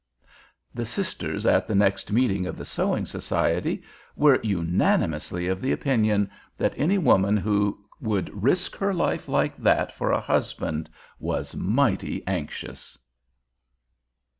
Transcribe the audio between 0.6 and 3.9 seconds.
The sisters at the next meeting of the Sewing Society